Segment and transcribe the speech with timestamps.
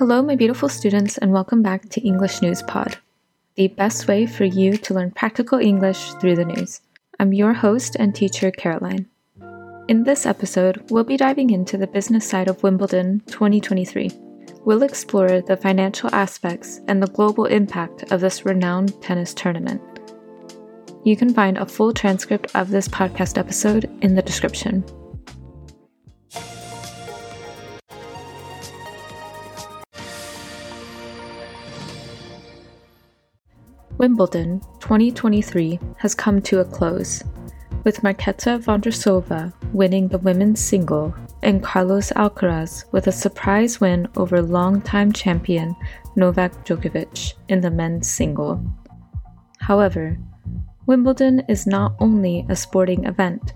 [0.00, 2.96] Hello, my beautiful students, and welcome back to English News Pod,
[3.56, 6.80] the best way for you to learn practical English through the news.
[7.18, 9.06] I'm your host and teacher, Caroline.
[9.88, 14.10] In this episode, we'll be diving into the business side of Wimbledon 2023.
[14.64, 19.82] We'll explore the financial aspects and the global impact of this renowned tennis tournament.
[21.04, 24.82] You can find a full transcript of this podcast episode in the description.
[34.00, 37.22] Wimbledon 2023 has come to a close,
[37.84, 44.40] with Marketa Vondrousova winning the women's single and Carlos Alcaraz with a surprise win over
[44.40, 45.76] longtime champion
[46.16, 48.64] Novak Djokovic in the men's single.
[49.58, 50.16] However,
[50.86, 53.52] Wimbledon is not only a sporting event,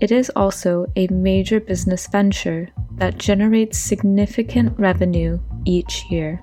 [0.00, 6.42] it is also a major business venture that generates significant revenue each year.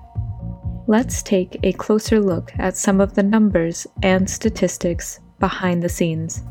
[0.88, 6.42] Let's take a closer look at some of the numbers and statistics behind the scenes.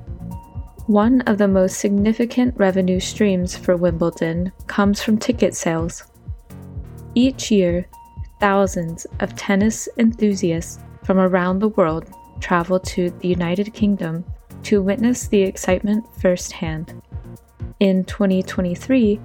[0.88, 6.06] One of the most significant revenue streams for Wimbledon comes from ticket sales.
[7.14, 7.88] Each year,
[8.40, 12.10] thousands of tennis enthusiasts from around the world
[12.40, 14.24] travel to the United Kingdom
[14.64, 17.02] to witness the excitement firsthand.
[17.82, 19.20] In 2023,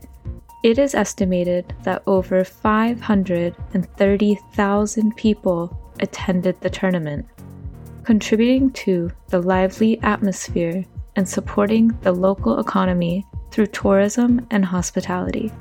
[0.67, 7.25] it is estimated that over 530,000 people attended the tournament,
[8.03, 15.53] contributing to the lively atmosphere and supporting the local economy through tourism and hospitality.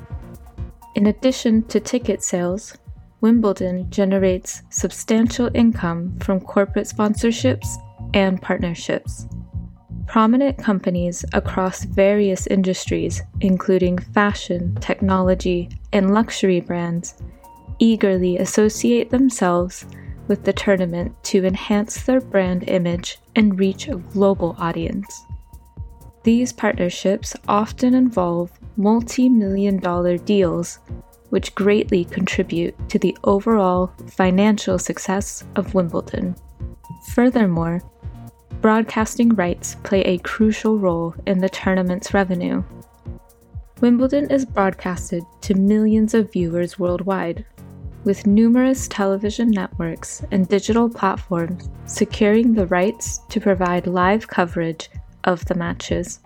[0.95, 2.75] In addition to ticket sales,
[3.21, 7.75] Wimbledon generates substantial income from corporate sponsorships
[8.15, 9.27] and partnerships.
[10.07, 17.15] Prominent companies across various industries, including fashion, technology, and luxury brands,
[17.79, 19.85] eagerly associate themselves
[20.27, 25.25] with the tournament to enhance their brand image and reach a global audience.
[26.23, 30.79] These partnerships often involve multi million dollar deals,
[31.29, 36.35] which greatly contribute to the overall financial success of Wimbledon.
[37.13, 37.81] Furthermore,
[38.65, 42.63] broadcasting rights play a crucial role in the tournament's revenue.
[43.79, 47.45] Wimbledon is broadcasted to millions of viewers worldwide,
[48.05, 54.89] with numerous television networks and digital platforms securing the rights to provide live coverage
[55.25, 56.19] of the matches.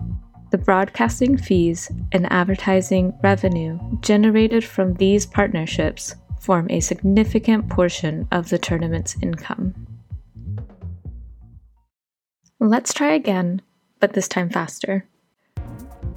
[0.51, 8.47] The broadcasting fees and advertising revenue generated from these partnerships form a significant portion of
[8.47, 9.88] the tournament's income.
[12.61, 13.61] Let's try again,
[14.01, 15.05] but this time faster.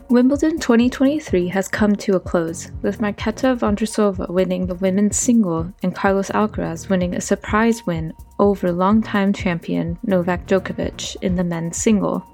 [0.09, 5.95] Wimbledon 2023 has come to a close, with Marketa Vondrousova winning the women's single and
[5.95, 12.27] Carlos Alcaraz winning a surprise win over longtime champion Novak Djokovic in the men's single.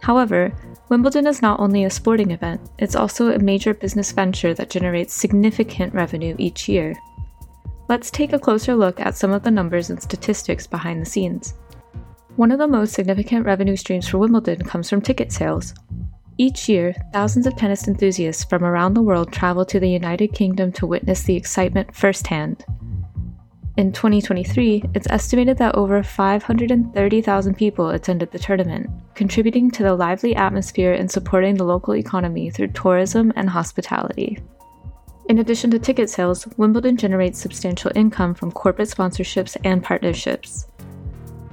[0.00, 0.54] However,
[0.88, 5.12] Wimbledon is not only a sporting event, it's also a major business venture that generates
[5.12, 6.96] significant revenue each year.
[7.90, 11.52] Let's take a closer look at some of the numbers and statistics behind the scenes.
[12.36, 15.74] One of the most significant revenue streams for Wimbledon comes from ticket sales.
[16.38, 20.72] Each year, thousands of tennis enthusiasts from around the world travel to the United Kingdom
[20.72, 22.64] to witness the excitement firsthand.
[23.76, 30.34] In 2023, it's estimated that over 530,000 people attended the tournament, contributing to the lively
[30.34, 34.38] atmosphere and supporting the local economy through tourism and hospitality.
[35.28, 40.66] In addition to ticket sales, Wimbledon generates substantial income from corporate sponsorships and partnerships.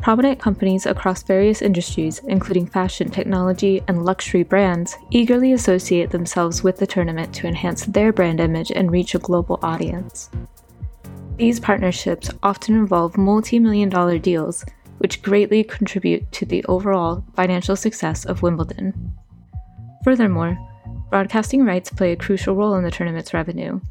[0.07, 6.77] Prominent companies across various industries, including fashion, technology, and luxury brands, eagerly associate themselves with
[6.77, 10.29] the tournament to enhance their brand image and reach a global audience.
[11.35, 14.63] These partnerships often involve multi million dollar deals,
[14.99, 19.11] which greatly contribute to the overall financial success of Wimbledon.
[20.05, 20.57] Furthermore,
[21.09, 23.81] broadcasting rights play a crucial role in the tournament's revenue.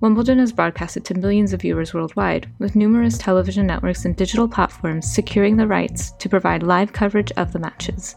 [0.00, 5.12] Wimbledon is broadcasted to millions of viewers worldwide, with numerous television networks and digital platforms
[5.12, 8.14] securing the rights to provide live coverage of the matches.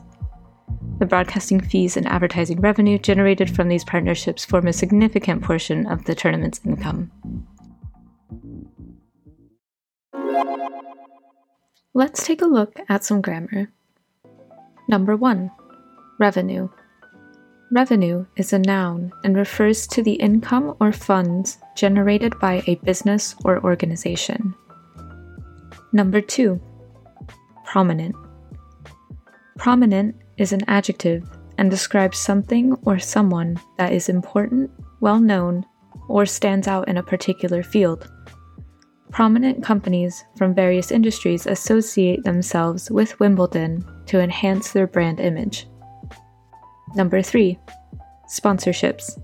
[1.00, 6.06] The broadcasting fees and advertising revenue generated from these partnerships form a significant portion of
[6.06, 7.12] the tournament's income.
[11.96, 13.72] Let's take a look at some grammar.
[14.88, 15.50] Number 1
[16.20, 16.70] Revenue.
[17.74, 23.34] Revenue is a noun and refers to the income or funds generated by a business
[23.46, 24.54] or organization.
[25.94, 26.60] Number two,
[27.64, 28.14] prominent.
[29.58, 31.24] Prominent is an adjective
[31.58, 34.70] and describes something or someone that is important,
[35.00, 35.66] well known,
[36.10, 38.12] or stands out in a particular field.
[39.12, 45.68] Prominent companies from various industries associate themselves with Wimbledon to enhance their brand image.
[46.96, 47.58] Number 3.
[48.28, 49.18] Sponsorships.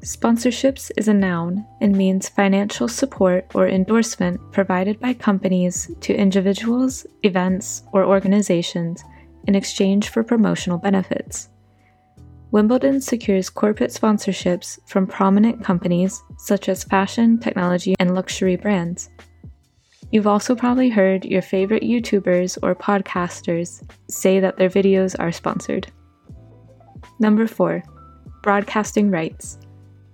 [0.00, 7.04] Sponsorships is a noun and means financial support or endorsement provided by companies to individuals,
[7.24, 9.02] events, or organizations
[9.48, 11.48] in exchange for promotional benefits.
[12.52, 19.10] Wimbledon secures corporate sponsorships from prominent companies such as fashion, technology, and luxury brands.
[20.12, 25.90] You've also probably heard your favorite YouTubers or podcasters say that their videos are sponsored.
[27.18, 27.82] Number 4.
[28.42, 29.58] Broadcasting rights.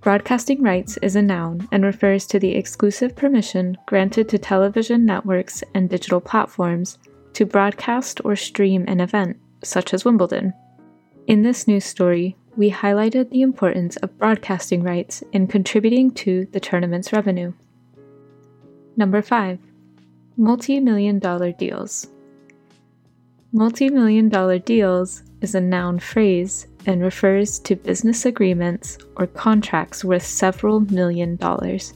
[0.03, 5.65] Broadcasting rights is a noun and refers to the exclusive permission granted to television networks
[5.75, 6.99] and digital platforms
[7.35, 10.53] to broadcast or stream an event, such as Wimbledon.
[11.27, 16.61] In this news story, we highlighted the importance of broadcasting rights in contributing to the
[16.61, 17.53] tournament's revenue.
[18.97, 19.59] Number 5.
[20.37, 22.07] Multi million dollar deals.
[23.53, 30.05] Multi million dollar deals is a noun phrase and refers to business agreements or contracts
[30.05, 31.95] worth several million dollars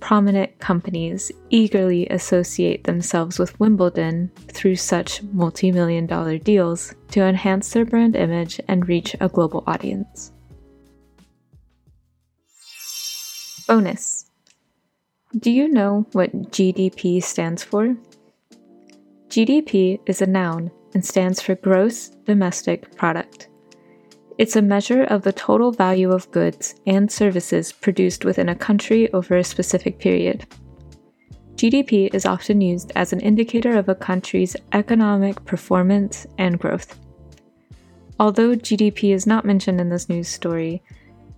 [0.00, 7.72] prominent companies eagerly associate themselves with Wimbledon through such multi million dollar deals to enhance
[7.72, 10.32] their brand image and reach a global audience.
[13.66, 14.30] Bonus
[15.38, 17.96] Do you know what GDP stands for?
[19.28, 23.48] GDP is a noun and stands for Gross Domestic Product.
[24.38, 29.12] It's a measure of the total value of goods and services produced within a country
[29.12, 30.46] over a specific period.
[31.56, 36.96] GDP is often used as an indicator of a country's economic performance and growth.
[38.20, 40.82] Although GDP is not mentioned in this news story,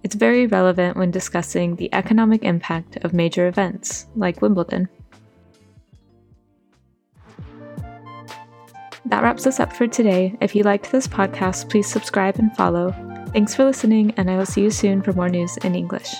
[0.02, 4.88] it's very relevant when discussing the economic impact of major events like Wimbledon.
[9.10, 10.36] That wraps us up for today.
[10.40, 12.92] If you liked this podcast, please subscribe and follow.
[13.32, 16.14] Thanks for listening, and I will see you soon for more news in English.